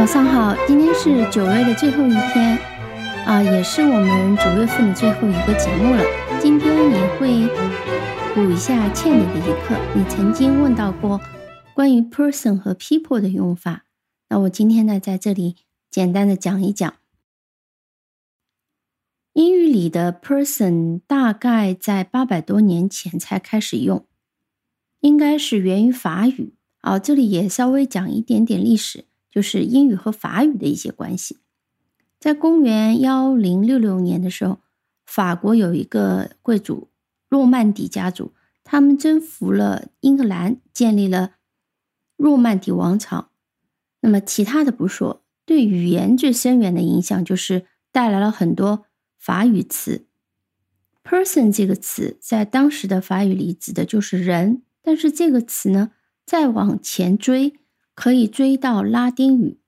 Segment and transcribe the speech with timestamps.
[0.00, 2.58] 早上好，今天是九月的最后一天，
[3.26, 6.02] 啊，也是我们九月份的最后一个节目了。
[6.40, 7.46] 今天也会
[8.34, 9.76] 补一下欠你的一课。
[9.94, 11.20] 你曾经问到过
[11.74, 13.84] 关于 person 和 people 的用法，
[14.30, 15.56] 那我今天呢在这里
[15.90, 16.94] 简单的讲一讲。
[19.34, 24.06] 英语里的 person 大概在八百多年前才开始用，
[25.00, 26.54] 应该是源于法语。
[26.80, 29.04] 啊，这里也稍微讲一点点历史。
[29.30, 31.38] 就是英语和法语的一些关系。
[32.18, 34.58] 在公元幺零六六年的时候，
[35.06, 36.90] 法国有一个贵族
[37.30, 41.36] 诺曼底家族，他们征服了英格兰，建立了
[42.16, 43.30] 诺曼底王朝。
[44.00, 48.84] 那么其他的不说，对语言最深远的影响就是带来了很多
[49.18, 50.06] 法语词。
[51.02, 55.92] person 这个词在当时的法语里指的就是人，但是这个词呢，
[56.26, 57.54] 再往前追。
[57.94, 59.58] 可以追到拉丁语，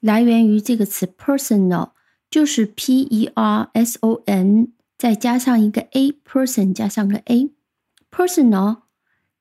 [0.00, 1.92] 来源于这个词 personal，
[2.30, 8.82] 就是 p e r s o n，再加上一个 a，person 加上个 a，personal，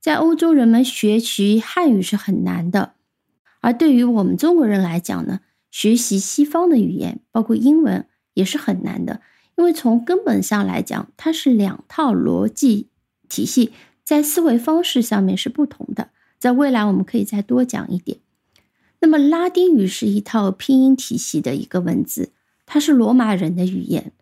[0.00, 2.94] 在欧洲，人们学习汉语是很难的，
[3.60, 5.40] 而对于我们中国人来讲呢，
[5.70, 9.20] 学习西方的语言，包括英文，也是很难的。
[9.58, 12.88] 因为从根本上来讲，它是两套逻辑
[13.28, 16.08] 体系，在思维方式上面是不同的。
[16.38, 18.20] 在未来，我们可以再多讲一点。
[19.00, 22.32] 那么，拉丁语是一套拼音体系的一个文字，
[22.64, 24.12] 它是罗马人的语言。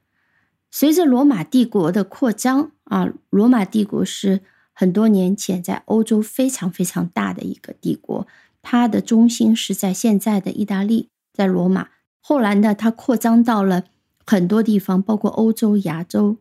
[0.72, 4.40] 随着罗马帝国的扩张啊，罗马帝国是。
[4.80, 8.28] 很多年前，在欧洲非常非常大的一个帝国，
[8.62, 11.88] 它的中心是在现在的意大利，在罗马。
[12.20, 13.82] 后来呢，它扩张到了
[14.24, 16.36] 很多地方，包括欧洲、亚洲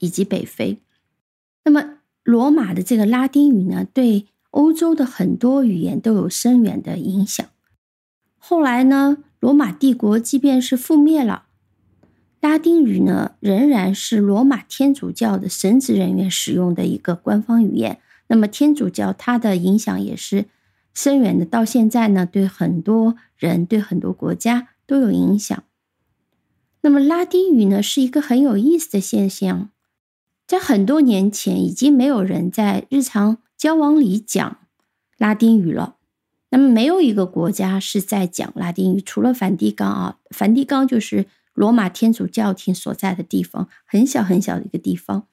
[0.00, 0.80] 以及北非。
[1.62, 7.46] 那么，罗马的这个拉丁语呢，对欧洲的很多语言都有深远的影响。
[8.36, 11.45] 后来呢，罗马帝国即便是覆灭了。
[12.40, 17.98] 拉丁语呢，仍然是罗马天主教的神职人员使用的一个官方语言。
[18.28, 20.44] 那么，天主教它的影响也是
[20.92, 25.64] 深远的，到现在呢，对很多人、对很多国家都有影响。
[26.82, 29.70] 那么，拉丁语呢，是一个很有意思的现象，
[30.46, 34.58] 在很多年前，已经没有人在日常交往里讲
[35.16, 35.96] 拉丁语了。
[36.50, 41.26] 那么，没有一个国家是在讲拉丁语，除了梵蒂冈啊，梵蒂冈就是。
[41.56, 45.26] 罗马天主教廷所在的地方，很小很小的一个地方。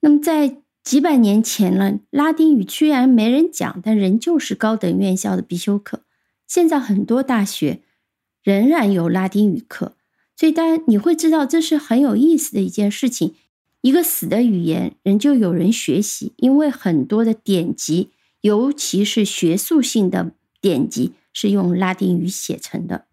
[0.00, 6.00] 那么，在几百年前呢，拉丁语虽然没人讲，但仍旧是高等院校的必修课。
[6.46, 7.82] 现在很多大学
[8.42, 9.94] 仍然有拉丁语课，
[10.34, 13.34] 所以当然你会知道这是很有意思的一件事情。
[13.82, 18.10] 一个死的语言，仍旧有人学习，因为很多的典籍，
[18.40, 23.07] 尤其是学术性的典籍，是用拉丁语写成的。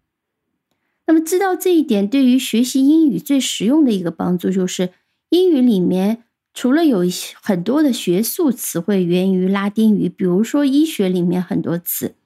[1.06, 4.92] 那么，知道这一点，对于学习英语最实用的一个帮助，就是
[5.28, 12.16] 英语里面除了有一些很多的学术词汇源于拉丁语，比如说医学里面很多词，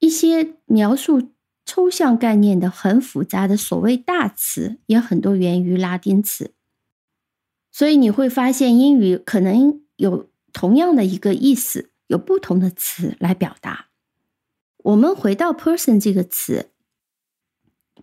[0.00, 1.30] 一些描述
[1.64, 6.52] 抽象概念的很复杂的所谓大词，也很多源于拉丁词。
[7.70, 13.86] 所以你会发现，英语可能有同样的一个意思，有不同的词来表达。
[14.78, 16.70] 我们回到 person 这个词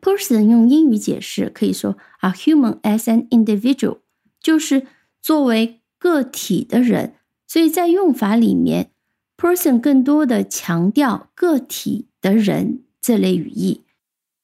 [0.02, 4.00] ，person 用英语解释可以说，a human as an individual，
[4.42, 4.88] 就是
[5.22, 7.16] 作为个体的人。
[7.48, 8.92] 所以在用法里面
[9.38, 13.82] ，person 更多的强调个体的人这类语义。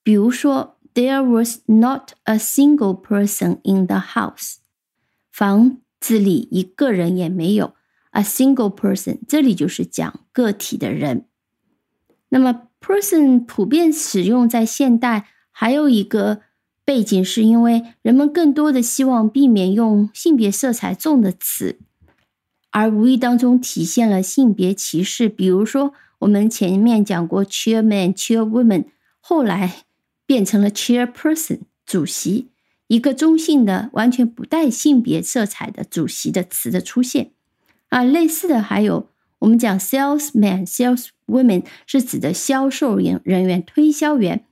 [0.03, 4.55] 比如说，There was not a single person in the house。
[5.31, 7.73] 房子里一个人也没有
[8.11, 11.25] ，a single person，这里就是讲个体的人。
[12.29, 15.27] 那么，person 普遍使用在现代，
[15.59, 16.41] 还有一个
[16.85, 21.79] 背景是因为人们更多的希望避免用性别色彩重的词，
[22.69, 25.27] 而无意当中体现了性别歧视。
[25.27, 28.85] 比如说，我们前面讲过 chairman、chairwoman，
[29.19, 29.85] 后来
[30.27, 32.49] 变成了 chairperson，主席。
[32.85, 37.31] 一个中性的、完全不带性别色彩的主席的词的出现，
[37.89, 39.09] 啊，类似的还有
[39.39, 44.43] 我们讲 “salesman”“saleswoman”，是指的销售人人员、推销员。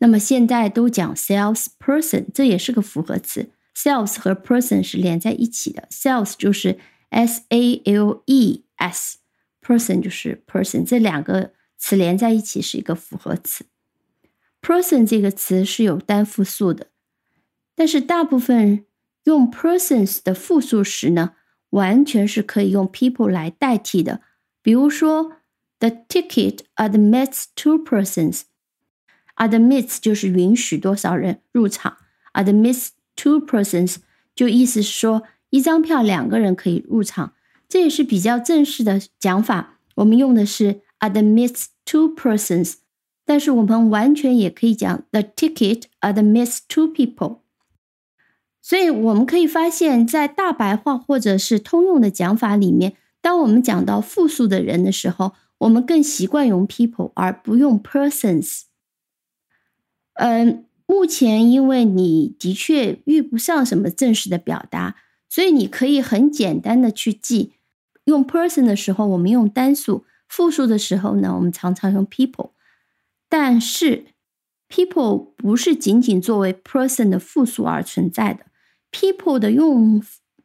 [0.00, 3.50] 那么现在都讲 salesperson，这也是个复合词。
[3.74, 6.78] sales 和 person 是连在一起的，sales 就是
[7.10, 13.64] s a l e s，person 就是 person，这两个词连在一起是一个复合词。
[14.60, 16.88] person 这个词是有单复数的。
[17.74, 18.84] 但是大部分
[19.24, 21.32] 用 persons 的复数时呢，
[21.70, 24.20] 完全是可以用 people 来代替的。
[24.62, 25.36] 比如说
[25.78, 28.42] ，the ticket admits two persons。
[29.40, 31.96] Admits 就是允许多少人入场
[32.34, 33.96] ，admits two persons
[34.36, 37.32] 就意思是说一张票两个人可以入场。
[37.68, 42.74] 这也是比较正式的讲法，我们用的是 admits two persons。
[43.24, 47.38] 但是我们完全也可以讲 the ticket admits two people。
[48.60, 58.62] 所以我们可以发现，在大白话或者是通用的讲法里面，当我们讲到复数的人的时候，我们更习惯用 people 而不用 persons。
[60.20, 64.96] 嗯，目前因为你的确遇不上什么正式的表达，
[65.30, 67.54] 所以你可以很简单的去记。
[68.04, 72.50] 用 person 的时候，我们用单数；复数的时候呢，我们常常用 people。
[73.30, 74.08] 但是
[74.68, 78.44] people 不是仅仅作为 person 的复数而存在的。
[78.92, 80.02] People 的用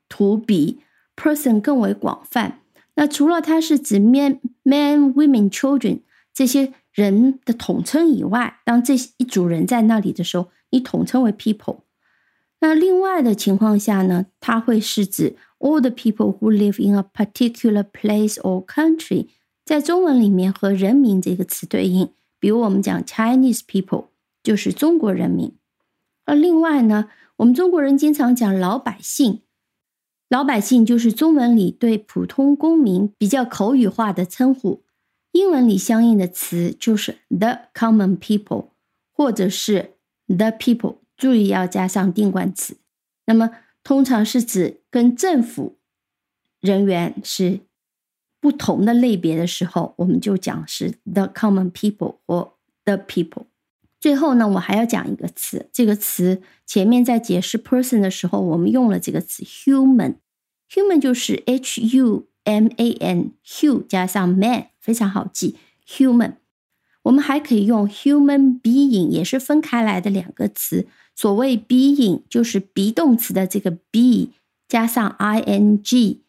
[0.07, 0.80] 途比
[1.18, 2.62] person 更为广泛。
[2.94, 6.00] 那除了它是指 man、man、women、children
[6.33, 11.82] 这些人的统称以外，当这一组人在那里的时候，你统称为 people。
[12.62, 19.28] 那另外的情况下呢，它会是指 all the people who live in a particular place or country。
[19.66, 22.10] 在中文里面和人民这个词对应，
[22.40, 24.06] 比如我们讲 Chinese people
[24.42, 25.54] 就是中国人民。
[26.26, 27.10] 而另外呢？
[27.38, 29.42] 我们中国人经常讲老百姓，
[30.30, 34.85] 老百姓就是中文里对普通公民比较口语化的称呼。
[35.36, 38.70] 英文里相应的词就是 the common people，
[39.12, 39.96] 或者是
[40.27, 42.77] the people，注意要加上定冠词。
[43.25, 43.51] 那么
[43.84, 45.75] 通常是指跟政府
[46.62, 47.60] 人员是
[48.39, 52.54] 不同的类别的时候，我们就讲是 the common people 或
[52.86, 53.48] the people。
[54.00, 55.68] 最后呢，我还要讲一个词。
[55.74, 60.15] 这个词前面在解释 person 的时候，我们用了这个词 human。
[60.70, 65.58] human 就是 h u m a n，hu 加上 man，非常好记。
[65.86, 66.36] human，
[67.04, 70.88] 我们还可以用 human being，也是分开来的两个词。
[71.14, 74.32] 所谓 being 就是 be 动词的这个 be
[74.68, 76.22] 加上 i n g。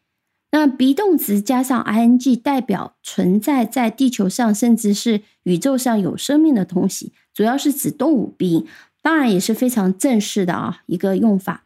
[0.52, 7.12] 那 be 动词加上 i n g 代表存在在地球上，甚至是宇宙上有生命的东西。
[7.34, 8.64] 主要是指动物 being，
[9.02, 11.64] 当然也是非常正式的啊一个用法。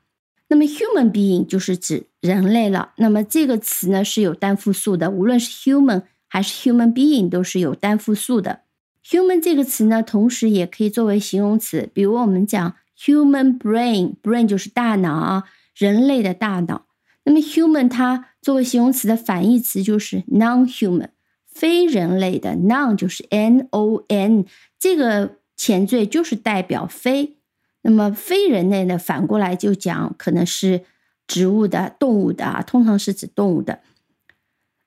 [0.48, 2.92] 那么 human being 就是指人类了。
[2.96, 8.60] 那么这个词呢是有单复数的，无论是 human 还是 human being 都是有单复数的。
[9.04, 16.86] human 这个词呢，同时也可以作为形容词，比如我们讲 human brain，brain 就是大脑啊，人类的大脑。
[17.24, 21.08] 那么 human 它作为形容词的反义词就是 non-human，
[21.46, 24.44] 非人类的 non 就是 n-o-n
[24.78, 25.38] 这个。
[25.60, 27.36] 前缀就是代表非，
[27.82, 30.84] 那么非人类呢反过来就讲可能是
[31.30, 33.78] 植物的、动物的啊，通常是指动物的。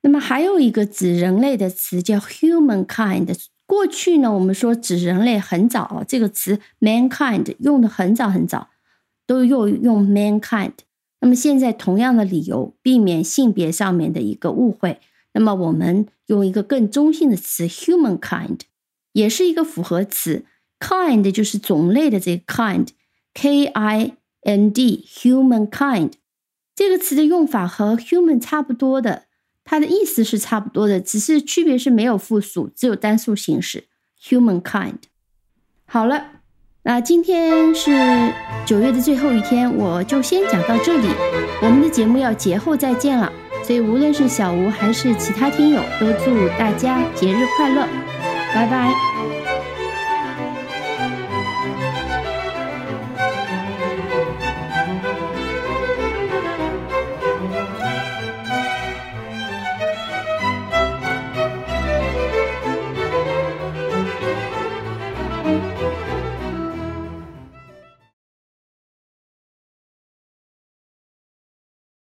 [0.01, 3.33] 那么还有一个指人类的词叫 humankind。
[3.65, 8.67] 过去呢，我们说指人类很早，这个词 mankind 用的很早很早，
[9.25, 10.73] 都用用 mankind。
[11.21, 14.99] 那么现在同样的理由，避免性别上面的一个误会，
[15.33, 18.59] 那么我们用一个更中性的词 humankind，
[19.13, 20.43] 也是一个复合词。
[20.79, 26.11] kind 就是种类的这个 kind，k i n d，human kind
[26.75, 29.23] 这个词的用法和 human 差不多的，
[29.63, 33.85] 它的意思是差不多的，只是区别是没有复数，只有单数形式
[34.21, 34.95] human kind。
[35.85, 36.25] 好了，
[36.83, 37.91] 那今天是
[38.65, 41.07] 九月的最后一天，我就先讲到这里。
[41.61, 43.31] 我们的节目要节后再见了，
[43.63, 47.87] 所以无论是小吴还是其他听友，都祝大家节日快乐，
[48.53, 49.12] 拜拜。